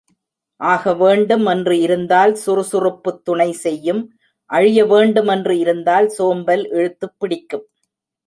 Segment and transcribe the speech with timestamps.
[0.61, 4.01] ஆகவேண்டும் என்று இருந்தால் சுறுசுறுப்புத் துணை செய்யும்
[4.49, 7.65] அழியவேண்டும் என்று இருந்தால் சோம்பல் இழுத்துப் பிடிக்கும்.